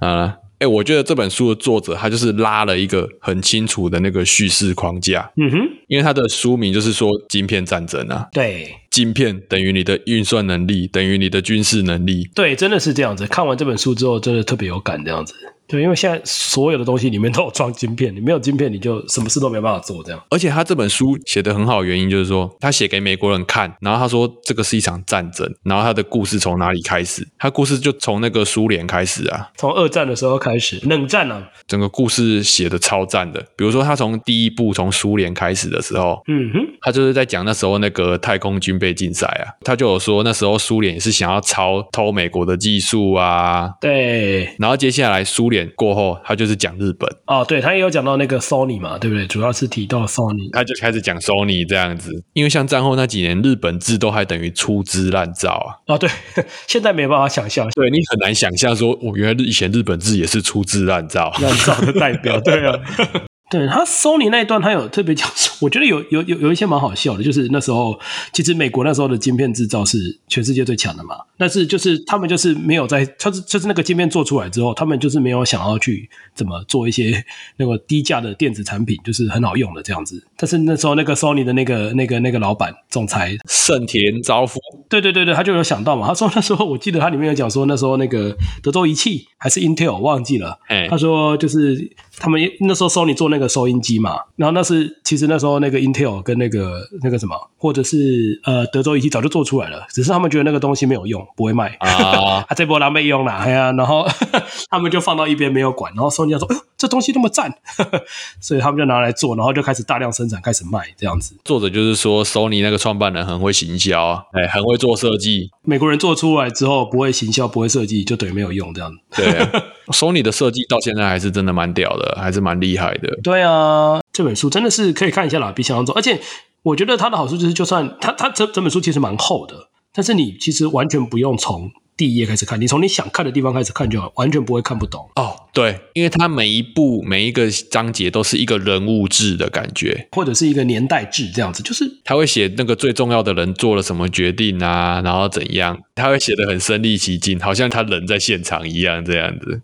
[0.00, 0.36] 好了。
[0.60, 5.30] 哎，我觉得这本书的作者他就是拉了一个很清楚的那个叙事框架。
[5.36, 8.28] 嗯哼，因为他的书名就是说“晶片战争”啊。
[8.30, 12.28] 对，晶片等于你的运算能力，等于你的军事能力。
[12.34, 13.26] 对，真的是这样子。
[13.26, 15.34] 看完这本书之后，真的特别有感，这样子。
[15.70, 20.02] 对，因为现在所有的东西里面都有装晶片，你没有晶片，你就什么事都没办法做。
[20.02, 27.26] 这样，而且他这本书写得很好，原因就是说他写给美国人看，然后他说这个是一场战争，然后他的故事从哪里开始？
[27.38, 33.40] 他故事就从那个苏联开始啊，从二战的时候开始，冷战啊，整个故事写的超赞的。
[33.56, 49.26] 比如说他从第一部从苏联开始的时候，嗯哼，他就是在讲那时候那个太空军备竞赛啊，他就有说那时候苏联也是想要抄偷美国的技术啊，对，然后接下来苏联过后，他就就是讲日本哦，对，他也有讲到那个 Sony 嘛，对不对？
[49.26, 55.76] 主要是提到 Sony，他就开始讲 Sony 这样子，因为像战后那几年，日本字都还等于粗制滥造啊。
[55.94, 56.08] 哦，对，
[56.66, 62.80] 现在没办法想象，对，你很难想象说，我原来以前日本字也是粗制滥造，滥造的代表，对啊。
[63.50, 65.28] 对他 Sony 那一段，他有特别讲，
[65.60, 67.98] 我觉得有有有有一些蛮好笑的，就是那时候
[68.32, 77.24] 其实美国那时候的晶片制造是全世界最强的嘛，但是就是他们就是没有在，就是就是那个晶片做出来之后，他们就是没有想要去怎么做一些
[77.56, 80.24] 那个低价的电子产品，就是很好用的这样子。
[80.36, 93.50] 但是那时候那个 Sony 的那个那个那个老板总裁盛田昭夫，对对对对，他就有想到嘛，他说那时候我记得他里面有讲说那时候那个德州仪器还是 Intel 忘记了，哎，他说就是他们那时候 Sony 做那个。
[93.50, 104.06] 收音机嘛，然后那是其实那时候那个 Intel 跟那个那个什么，或者是呃德州仪器早就做出来了，只是他们觉得那个东西没有用，不会卖啊， 啊这波狼没用了，哎呀，然后
[104.70, 107.52] 他们就放到一边没有管，然后 Sony 说，哎呦，这东西那么赞，
[108.40, 111.34] 所以他们就拿来做，然后就开始大量生产，开始卖这样子。
[111.44, 115.50] 作者就是说，Sony 那个创办人很会行销啊，哎，很会做设计。
[115.64, 118.98] 美国人做出来之后不会行销，不会设计，就等于没有用这样子。
[119.16, 119.50] 对啊
[119.92, 123.18] ，Sony 的设计到现在还是真的蛮屌的，还是蛮厉害的。
[123.22, 125.94] 对啊，这本书真的是可以看一下啦，比想象中。
[125.94, 126.20] 而且
[126.62, 131.70] 我觉得它的好处就是，就算它它整整本书其实蛮厚的，但是你其实完全不用从。
[132.00, 135.36] 第一页开始看，你从你想看的地方开始看就好，完全不会看不懂哦。
[135.52, 149.60] 对，因为它每一部每一个章节都是一个人物志的感觉，或者是一个年代志这样子，就是他会写那个最重要的人做了什么决定啊，然后怎样，他会写的很身临其境，好像他人在现场一样这样子。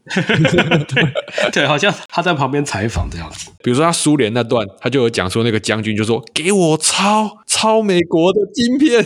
[0.88, 3.51] 对， 对，好像他在旁边采访这样子。
[3.64, 9.03] 比如说他苏联那段，他就有讲说那个将军就说：“给我抄抄美国的晶片。”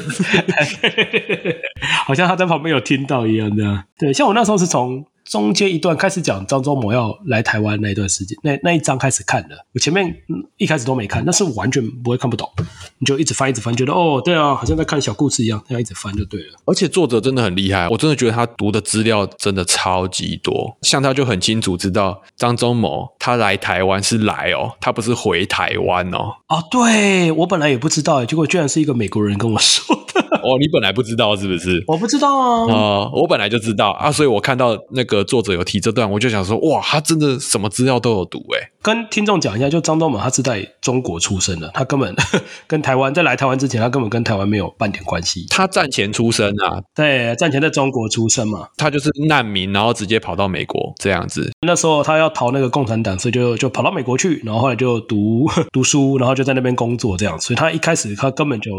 [2.05, 3.20] 好像他在旁边有听到。
[3.27, 9.55] 一样的，对，像我那时候是从中间一段开始讲张忠谋要来台湾那一段时间，那那一章开始看的。
[9.73, 10.13] 我前面
[10.57, 12.51] 一开始都没看，那是我完全不会看不懂，
[12.99, 16.59] 你就一直翻一直翻，觉得哦，对啊，好像在看小故事一样，这样一直翻就对了。
[16.67, 26.35] 而且作者真的很厉害，我真的觉得他读的资料真的超级多，像他就很清楚知道张忠谋他来台湾是来哦，他不是回台湾哦。
[26.49, 30.21] 哦，对，我本来也不知道，结果居然是一个美国人跟我说的。
[30.43, 31.85] 哦，你本来不知道是不是？
[31.87, 32.63] 我不知道啊。
[32.63, 38.71] 啊、呃，我本来就知道啊，所以我看到那个作者有提这段，我就想说，哇，他真的什么资料都有读诶。
[38.83, 42.15] 跟听众讲一下，就张忠谋他是在中国出生的，他根本
[42.67, 45.47] 跟台湾在来台湾之前，他根本跟台湾没有半点关系。
[45.51, 51.51] 他战前出生啊，对，战前在中国出生嘛，他就是难民，然后直接跑到美国这样子。
[51.67, 57.39] 那时候他要逃那个共产党，所以就就跑到美国去，然后后来就读 读书，然后就在那边工作这样。
[57.41, 58.71] 所以他一开始他根本就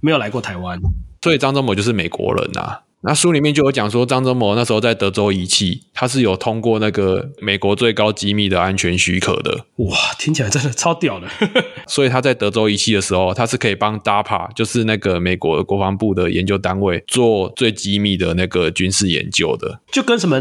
[0.00, 0.78] 没有来过台湾。
[1.20, 2.80] 所以张忠谋就是美国人呐、啊。
[3.04, 9.66] 那书里面就有讲说，张忠谋那时候在德州仪器，他是有通过那个美国最高机密的安全许可的。
[9.78, 11.26] 哇，听起来真的超屌的。
[11.88, 19.80] 所以他在德州仪器的时候，他是可以帮 DARPA，就是那个美国国防部的研究单位，做最机密的那个军事研究的。
[19.90, 20.40] 就跟什么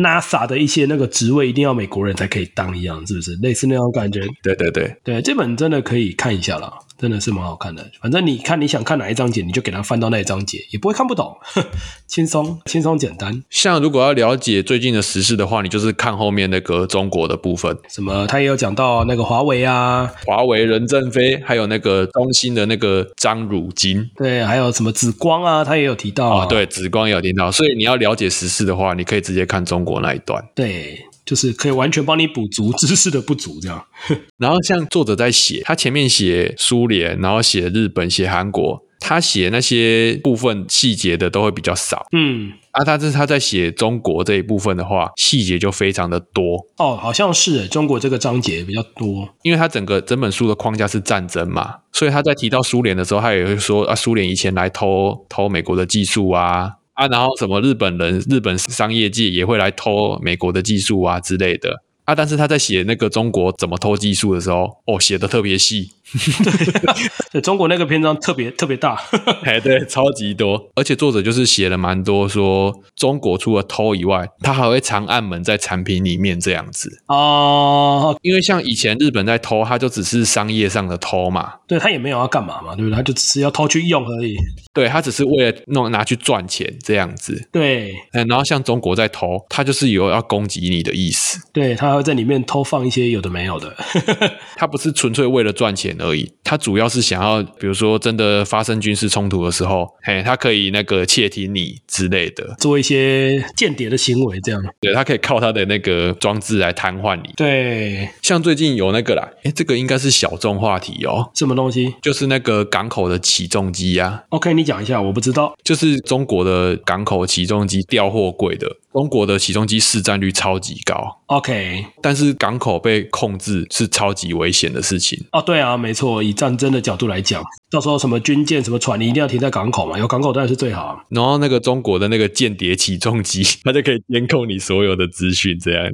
[0.00, 3.34] NASA 的一些那个职位一定要美国人才可以当一样，是不是？
[3.42, 4.20] 类似那种感觉。
[4.44, 6.72] 对对对对，这本真的可以看一下啦。
[6.98, 11.36] 真的是蛮好看的，反正你看你想看哪一章节，你就给他翻到那一章节，也不会看不懂，
[12.06, 13.42] 轻松轻松简单。
[13.50, 31.04] 像如果要了解最近的时事的话，你就是看后面那个中国的部分，什么他也有讲到那个华为啊，华为任正非，还有那个中兴的那个张汝京，对，还有什么紫光啊，他也有提到啊，哦、对，紫光也有提到，所以你要了解时事的话，你可以直接看中国那一段，对。
[31.26, 33.84] 就是可以完全帮你补足知识的不足，这样。
[34.38, 42.06] 然后像作者在写，他前面写苏联，然后写日本，写韩国，他写那些部分细节的都会比较少。
[42.12, 46.64] 嗯，啊，但是他在写中国这一部分的话，细节就非常的多。
[46.78, 56.74] 哦，好像是中国这个章节比较多，因为他整个整本书的框架是战争嘛，所以他在提到苏联的时候，他也会说啊，苏联以前来偷偷美国的技术啊。
[56.96, 61.82] 啊，然后什么日本人、日本商业界也会来偷美国的技术啊之类的。
[62.06, 62.14] 啊！
[62.14, 65.90] 但是他在写那个中国怎么偷技术的时候，哦，写的特别细。
[67.32, 69.00] 对，中国那个篇章特别特别大，
[69.42, 70.70] 哎，对，超级多。
[70.76, 77.02] 而且作者就是写了蛮多，说中国除了偷以外，他还会藏暗门在产品里面这样子。
[77.08, 81.54] 哦，因为像以前日本在偷，他就只是商业上的偷嘛。
[81.66, 82.94] 对，他也没有要干嘛嘛，对不对？
[82.94, 84.36] 他就只是要偷去用而已。
[84.72, 87.48] 对，他只是为了弄拿去赚钱这样子。
[87.50, 91.40] 对，然后像中国在偷，他就是有要攻击你的意思。
[91.52, 91.96] 对，他。
[91.96, 93.74] 会在里面偷放一些有的没有的，
[94.54, 104.62] 他不是纯粹为了赚钱而已，他主要是想要，比如说真的发生军事冲突的时候，嘿，他可以那个窃听你之类的，做一些间谍的行为，这样。
[104.80, 107.30] 对，他可以靠他的那个装置来瘫痪你。
[107.36, 111.30] 对，像最近有那个啦，诶，这个应该是小众话题哦。
[111.34, 111.94] 什么东西？
[112.02, 114.24] 就是那个港口的起重机啊。
[114.30, 115.54] OK，你讲一下，我不知道。
[115.64, 118.66] 就是中国的港口起重机调货柜的。
[118.92, 125.18] 中国的起重机市占率超级高，OK，但是港口被控制是超级危险的事情。
[125.32, 131.04] 哦，对啊，没错，以战争的角度来讲，到时候什么军舰、什么船，你一定要停在港口嘛，有港口当然是最好啊。
[131.10, 135.90] 然后那个中国的那个间谍起重机， 它就可以监控你所有的资讯，这样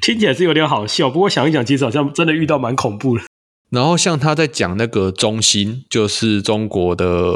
[0.00, 3.24] 听起来是有点好笑，不过想一想，其实好像真的遇到蛮恐怖的。
[3.70, 7.34] 然后像他在讲那个中芯，就是中国的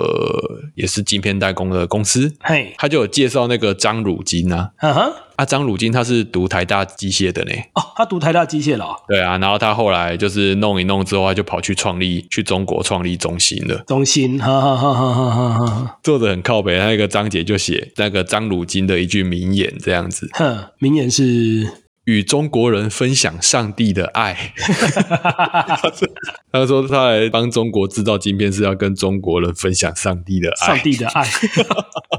[0.74, 21.79] 也是晶片代工的公司，嘿，他就有介绍那个张汝京啊，啊哈，啊张汝京他是读台大机械的呢，哦，他读台大机械了，哦，对啊，然后他后来就是弄一弄之后，他就跑去创立去中国创立中芯了，中芯，哈哈哈哈哈哈，作者很靠北，他那个章节就写那个张汝京的一句名言这样子，哼，名言是。
[22.04, 24.54] 与中国人分享上帝的爱。
[26.52, 30.66] 他说他来帮中国制造晶片是要跟中国人分享上帝的爱。
[30.66, 31.24] 上帝的爱。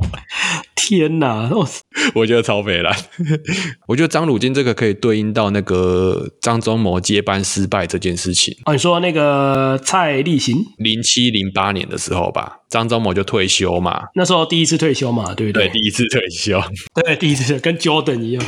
[0.76, 1.50] 天哪！
[2.16, 2.94] 我觉得超北烂。
[3.88, 8.58] 我觉得张汝京这个可以对应到那个张忠谋接班失败这件事情。
[8.66, 14.08] 哦，你说那个蔡立行，零七零八年的时候吧，张忠谋就退休嘛。
[14.16, 15.68] 那时候第一次退休嘛，对不对？
[15.68, 16.62] 对，第一次退休。
[16.96, 18.44] 对，第一次跟 Jordan 一样。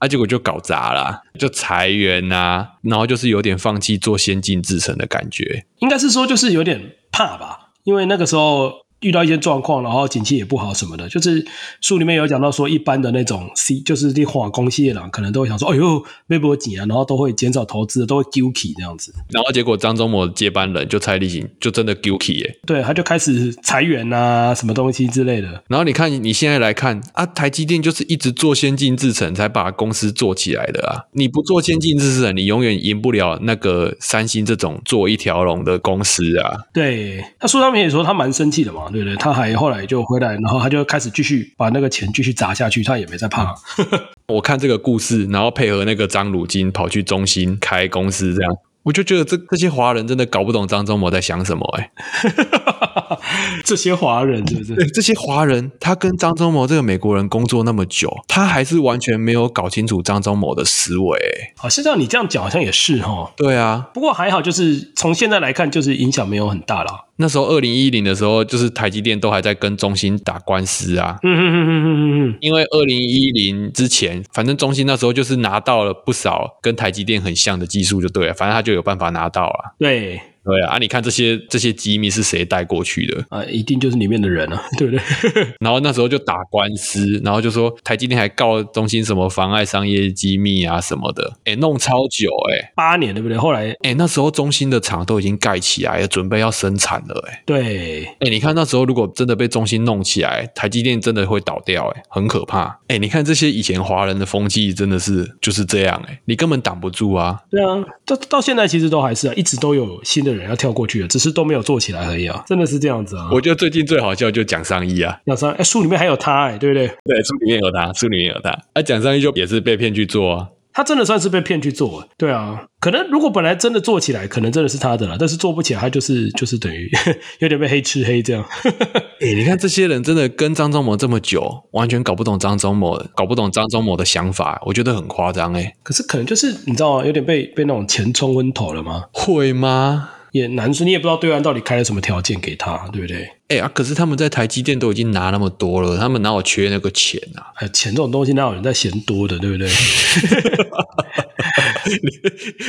[0.00, 5.64] 啊，结果就搞砸了，就裁员啊，然后就是有点放弃做先进制程的感觉。
[5.78, 8.84] 应该是说，就是有点怕吧，因为那个时候。
[9.04, 11.44] 遇到一些状况，然后景气也不好什么的，就是
[11.80, 19.14] 书里面有讲到说，一般的那种 C，就是那化工系业啦，可能都会想说，哎呦，微波紧啊，然后都会减少投资，都会丢弃这样子。
[19.30, 22.58] 然后结果张忠谋接班人就蔡立行，就真的丢弃耶。
[22.66, 25.62] 对，他就开始裁员啊，什么东西之类的。
[25.68, 31.04] 然后你看你现在来看啊，台积电就是一直做先进制程，才把公司做起来的啊。
[31.12, 36.56] 你不做先进制程，你永远赢不了那个三星这种做一条龙的公司啊。
[36.72, 38.88] 对，他书上面也说他蛮生气的嘛。
[38.94, 39.16] 对不对？
[39.16, 43.54] 他还后来就回来，然后他就开始继续把那个钱继续砸下去，他也没在怕。
[44.28, 48.56] 我看这个故事，然后配合那个张鲁金跑去中心开公司，这样。
[48.84, 51.90] 我就觉得这这些华人真的搞不懂张忠谋在想什么哎、
[52.24, 53.16] 欸，
[53.64, 54.74] 这些华人是不是？
[54.74, 61.54] 对，这些华人，他跟张忠谋这个美国人工作那么久，他还是完全没有搞清楚张忠谋的思维、欸。
[61.56, 63.32] 好，现在你这样讲好像也是哈。
[63.34, 67.04] 对啊，不过还好，就是从现在来看，就是影响没有很大啦。
[67.16, 71.18] 那时候二零一零的时候，就是台积电都还在跟中兴打官司啊。
[71.22, 72.38] 嗯哼哼哼哼哼哼。
[72.40, 78.34] 因为二零一零之前，反正中兴那时候就是拿到了不少跟台积电很像的技术，就对了。
[78.34, 79.74] 反正他就有办法拿到了。
[79.78, 80.20] 对。
[80.44, 83.44] 对啊，啊你看这些这些机密是谁带过去的啊？
[83.46, 85.02] 一定就是里面的人啊， 对不对？
[85.60, 93.38] 然后那时候就打官司，然后就说台积电还告中芯什么妨碍商业机密啊什么的，哎，弄超久哎，八年对不对？
[93.38, 97.42] 后来哎，那时候中芯的厂都已经盖起来了，准备要生产了哎。
[97.46, 102.98] 对，哎，你看那时候如果真的被中芯弄起来，台积电真的会倒掉哎，很可怕哎。
[102.98, 107.40] 你看这些以前华人的风气真的是就是这样哎，你根本挡不住啊。
[107.50, 113.28] 对啊，到到现在其实都还是啊，一直都有新的人要跳过去了，只是都没有做起来而已啊，真的是这样子啊。
[113.32, 116.86] 我觉得最近最好笑就蒋尚义啊，蒋尚哎，书里面还有他哎，对不对？
[117.04, 118.50] 对，书里面有他，书里面有他。
[118.72, 120.48] 啊，蒋尚义就也是被骗去做啊。
[120.76, 126.90] 他真的算是被骗去做，对啊，可能如果本来真的做起来，可能真的是他的了，但是做不起来，他就是就是等于
[127.38, 128.44] 有点被黑吃黑这样。
[128.64, 135.76] 哎、欸，你看这些人真的跟张忠谋这么久，完全搞不懂张忠谋，搞不懂张忠谋的想法，我觉得很夸张哎。
[135.84, 137.06] 可是可能就是你知道吗？
[137.06, 139.04] 有点被被那种钱冲昏头了吗？
[139.12, 140.10] 会吗？
[140.34, 143.18] 也难说，你也不知道对岸到底开了什么条件给他，对不对？
[143.46, 147.54] 哎、欸、啊，可是他们在台积电都已经拿那么多了，他们哪有缺那个钱啊？
[147.62, 149.68] 哎，钱这种东西哪有人在嫌多的，对不对？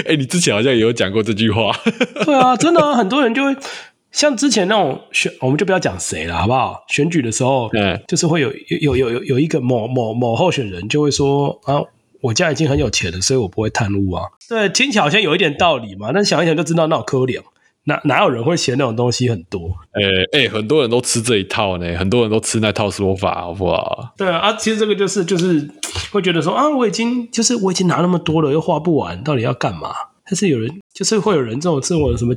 [0.06, 1.76] 哎、欸，你之前好像也有讲过这句话。
[2.24, 3.56] 对啊，真的啊，很多人就会
[4.12, 6.86] 像之前那种选，我们就不要讲谁了，好不好？
[6.90, 11.82] 选举的时候，嗯，就是会有有有有有一个某某某候选人就会说啊。
[12.22, 14.24] 我家已经很有钱了，所以我不会贪污啊。
[14.50, 17.40] 对，听起来好像有一点道理嘛，但想一想就知道那有可怜，
[17.86, 19.70] 哪哪有人会嫌那种东西很多？
[19.92, 20.02] 哎
[20.34, 24.14] 哎、欸欸，很多人都吃这一套呢，很多人都吃那套说法，好不好？
[24.18, 25.70] 对啊，啊，其实这个就是就是
[26.12, 29.92] 会觉得说啊，我已经就是我已经拿那么多了，又花不完，到底要干嘛？
[30.26, 32.36] 但是有人就是会有人这种这种什么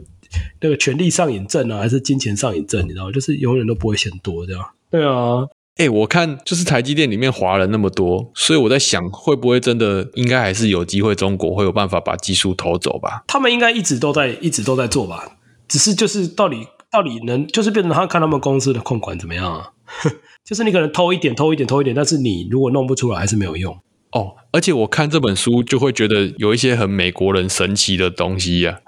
[0.61, 2.84] 那个权力上瘾症啊，还是金钱上瘾症？
[2.84, 3.12] 你知道吗？
[3.12, 4.62] 就是永远都不会嫌多这样。
[4.90, 5.46] 对啊。
[5.78, 13.22] 哎、欸，我看就是台积电里面华人那么多，所以我在想，会不会真的应该还是有机会，中国会有办法把技术偷走吧？
[13.28, 15.38] 他们应该一直都在，一直都在做吧？
[15.68, 19.70] 只是就是到底到底能，就是变成他看他们公司的控管怎么样啊？
[20.44, 23.78] 就是你可能偷一点，偷一点，偷一点，但是你如果弄不出来，还是没有用。
[24.10, 28.80] 哦，而且我看这本书就会觉得有一些很美国人神奇的东西 呀、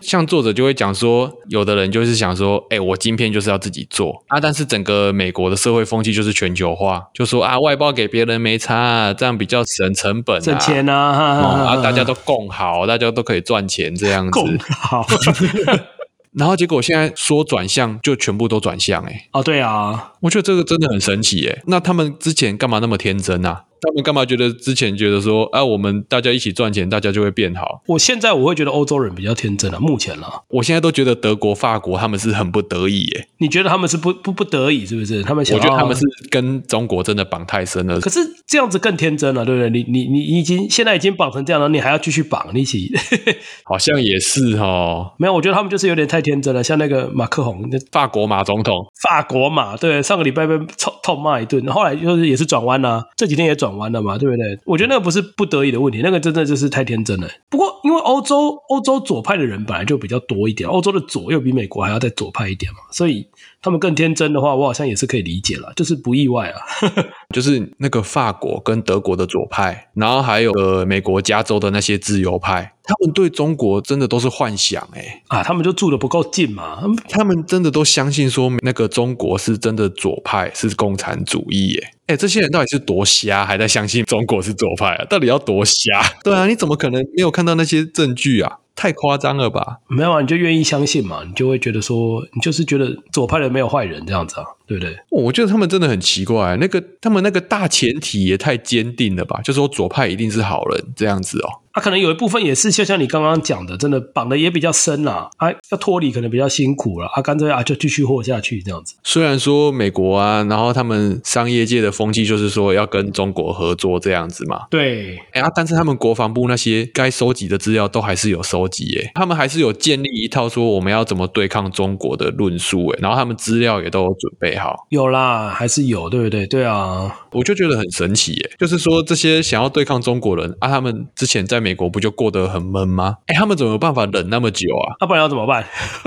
[0.00, 14.32] 像作者就会讲说，有的人就是想说，哎，我晶片就是要自己做啊，但是整个美国的社会风气就是全球化，就说啊，外包给别人没差，这样比较省成本、啊，省钱啊，哈哈哈哈啊，大家都共好，大家都可以赚钱这样子。
[14.32, 15.06] 共好。
[16.34, 19.28] 然后结果现在说转向，就全部都转向哎、欸。
[19.32, 21.62] 哦，对啊，我觉得这个真的很神奇哎、欸。
[21.66, 23.64] 那他们之前干嘛那么天真啊？
[23.80, 27.82] 他们干嘛觉得之前觉得说，啊，我们大家一起赚钱，大家就会变好？
[27.86, 33.28] 我现在我会觉得欧洲人比较天真啊，目前啦，我现在都觉得德国、法国他们是很不得已耶。
[33.38, 35.22] 你觉得他们是不不不得已是不是？
[35.22, 38.00] 他们想我觉得他们是跟中国真的绑太深了。
[38.00, 39.70] 可是这样子更天真了，对不对？
[39.70, 42.92] 你你你已经现在已经绑成这样了，你还要继续绑你一起？
[43.64, 45.12] 好像也是哦。
[45.18, 54.58] 没有，我觉得他们就是有点太天真了，像那个马克宏，那法国马总统，法国马对，上个礼拜被臭痛骂一顿，后来就是也是转弯了，这几天也转转弯了嘛，对不对？
[54.64, 57.28] 我觉得那个不是不得已的问题，那个真的就是太天真了。
[57.50, 63.26] 不过，因为欧洲欧洲左派的人本来就比较多一点，欧洲的左右比美国还要再左派一点嘛，所以
[63.60, 66.56] 他们更天真的话，我好像也是可以理解了，就是不意外啊。
[67.34, 82.14] 就是那个法国跟德国的左派，然后还有呃美国加州的那些自由派，他们对中国真的都是幻想哎、欸、啊，他们就住的不够近嘛，他们真的都相信说那个中国是真的左派，是共产主义耶、欸。
[82.14, 85.04] 哎，这些人到底是多瞎，还在相信中国是左派啊？
[85.04, 86.02] 到底要多瞎？
[86.24, 88.60] 对啊，你怎么可能没有看到那些证据啊？
[88.74, 89.78] 太夸张了吧？
[89.88, 91.24] 没有啊，你就愿意相信嘛？
[91.26, 94.46] 你就会觉得说，你就是觉得左派人没有坏人这样子啊？
[94.66, 94.96] 对不对？
[95.10, 99.40] 我觉得他们真的很奇怪，那个他们那个大前提也太坚定了吧？
[99.42, 101.48] 就说左派一定是好人这样子哦。
[101.78, 108.96] 他、啊、可能有一部分也是，就像你刚刚讲的，真的绑的也比较深啦，啊，要脱离可能比较辛苦了，啊，干脆啊就继续活下去这样子。
[109.04, 114.62] 虽然说美国啊，然后他们商业界的风气就是说要跟中国合作这样子嘛。
[114.68, 124.86] 对，哎啊，但是他们国防部那些该收集的资料都还是有收集，哎，他们还是有建立一套说我们要怎么对抗中国的论述，哎，然后他们资料也都有准备好。
[124.88, 126.44] 有啦，还是有，对不对？
[126.48, 133.16] 对啊，我就觉得很神奇，哎，就是说这些想要对抗中国人啊，他们之前在美国不就过得很闷吗？
[133.26, 134.96] 哎，他们怎么有办法忍那么久啊？
[135.00, 135.64] 那、啊、不然要怎么办？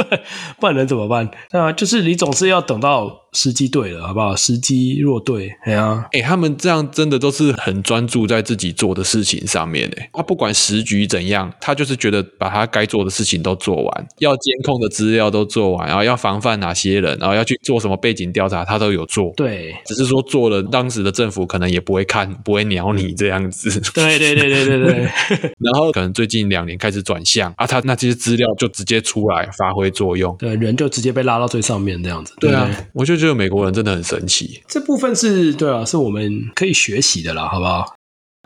[0.59, 1.29] 不然能怎么办？
[1.49, 4.35] 对啊，就是你总是要等到时机对了，好不好？
[4.35, 19.31] 时机若对，哎呀，哎，他们这样真的都是很专注在自己做的事情上面，哎，他不管时局怎样，他就是觉得把他该做的事情都做完，要监控的资料都做完，然后要防范哪些人，然后要去做什么背景调查，他都有做。
[19.35, 23.69] 对，只是说做了，当时的政府可能也不会看，不会鸟你这样子。
[23.93, 25.50] 对对对对对对。
[25.59, 32.33] 然后可能最近两年开始转向啊，他那些资料就直接出来发挥作用，对，人就直接被拉到最上面这样子。
[32.39, 34.61] 对啊，对我就觉得美国人真的很神奇。
[34.67, 37.95] 这部分是对啊，是我们可以学习的啦，好不好？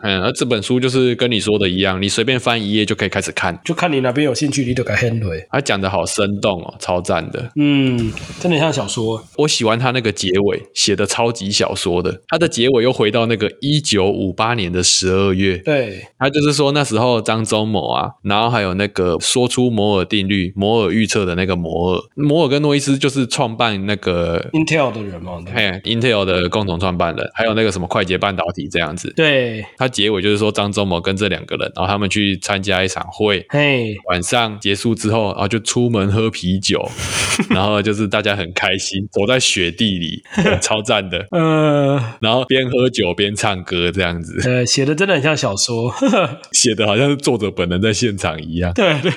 [0.02, 5.46] 嗯，而这本书就是跟你说的一样，你随便翻一页就可以开始看，就看你哪边有兴趣，你就改 handle。
[5.50, 7.50] 他讲的好生动哦，超赞的。
[7.56, 9.24] 嗯，真的像小说。
[9.38, 15.56] 我喜欢他那个结尾写的超级小说的，他的结尾又回到那个一九五八年的十二月。
[15.58, 29.10] 对，他就是说那时候张忠谋啊，然后还有那个说出摩尔定律、摩尔预测的那个摩尔，摩尔跟诺伊斯就是创办那个 Intel 的人嘛，嘿，Intel 的共同创办人，还有那个什么快捷半导体这样子。
[29.16, 29.64] 对。
[29.78, 36.86] 他结尾就是说张忠谋跟这两个人，然后他们去参加一场会，嘿，晚上结束之后，然后就出门喝啤酒，
[37.50, 40.22] 然后就是大家很开心，走在雪地里，
[40.60, 45.92] 超赞的，呃，然后边喝酒边唱歌这样子，呃，写的真的很像小说，
[46.52, 49.10] 写的好像是作者本人在现场一样，对对，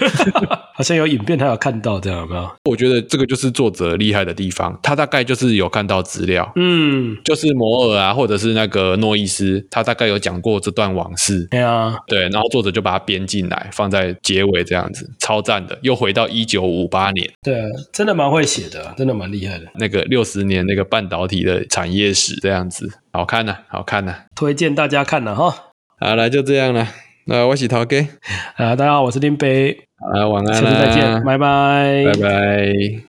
[0.79, 2.49] 好像有影片他有看到这样有没有？
[2.63, 10.57] 我觉得这个就是作者厉害的地方，他大概就是有看到资料，嗯，就是摩尔啊，或者是那个诺伊斯，他大概有讲过。
[10.61, 17.61] 这段往事，对啊，对，然后作者就把它编进来，放在结尾这样子，超赞的，又回到一九五八年，对，
[17.93, 19.65] 真的蛮会写的，真的蛮厉害的。
[19.75, 25.55] 那个六十年那个半导体的产业史这样子，好看呢、啊，好看呢、啊，推荐大家看了哈。
[25.99, 26.85] 好了，就这样了，
[27.25, 27.97] 那我是陶哥，
[28.57, 33.08] 啊，大家好，我是林北，啊，晚安，下次再见，拜拜，拜拜。